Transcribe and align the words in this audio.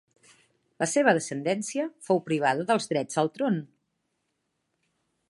La 0.83 0.85
seva 0.93 1.13
descendència 1.17 1.85
fou 2.07 2.21
privada 2.31 2.65
dels 2.71 2.89
drets 2.95 3.21
al 3.25 3.33
tron. 3.37 3.61